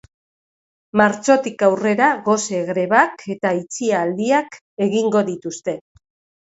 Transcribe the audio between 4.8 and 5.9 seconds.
egingo dituzte.